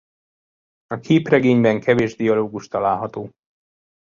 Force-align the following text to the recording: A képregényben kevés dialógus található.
A 0.87 0.99
képregényben 0.99 1.79
kevés 1.79 2.15
dialógus 2.15 2.67
található. 2.67 3.29